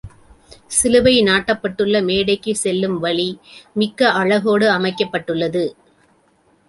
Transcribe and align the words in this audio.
சிலுவை 0.67 1.13
நாட்டப்பட்டுள்ள 1.21 2.01
மேடைக்குச் 2.03 2.61
செல்லும் 2.61 2.97
வழி, 2.99 3.29
மிக்க 3.73 4.09
அழகோடு 4.13 4.69
அமைக்கப்பட்டுள்ளது. 4.71 5.65